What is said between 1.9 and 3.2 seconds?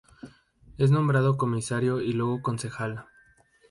y luego Concejal.